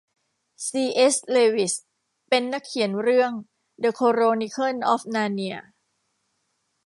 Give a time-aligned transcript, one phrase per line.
[0.65, 1.73] ซีเอส เลวิส
[2.29, 3.31] เป็นนักเขียนเรื่อง
[3.79, 5.57] เดอะโคโรนิเคิลออฟนาเนีย